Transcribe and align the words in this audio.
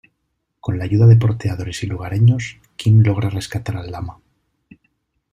Con 0.59 0.79
la 0.79 0.85
ayuda 0.85 1.05
de 1.05 1.15
porteadores 1.15 1.83
y 1.83 1.85
lugareños, 1.85 2.57
"Kim" 2.75 3.01
logra 3.03 3.29
rescatar 3.29 3.77
al 3.77 3.91
lama. 3.91 4.17